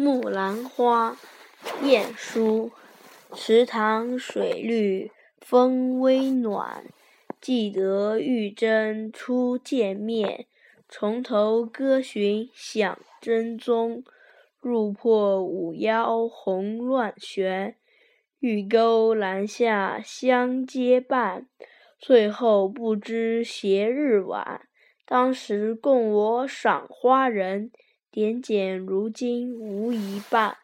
[0.00, 1.18] 木兰花，
[1.82, 2.72] 晏殊。
[3.34, 5.10] 池塘水绿
[5.42, 6.86] 风微暖，
[7.38, 10.46] 记得玉珍初见面。
[10.88, 14.02] 从头歌寻响真踪，
[14.58, 17.76] 入破五妖红乱旋。
[18.38, 21.46] 玉钩栏下相接伴，
[21.98, 24.62] 最后不知斜日晚。
[25.04, 27.70] 当时共我赏花人，
[28.10, 30.56] 点检如今无一半。